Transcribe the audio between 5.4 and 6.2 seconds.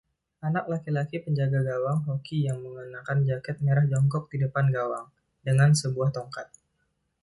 dengan sebuah